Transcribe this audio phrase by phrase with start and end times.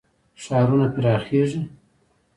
[0.43, 1.61] ښارونه پراخیږي.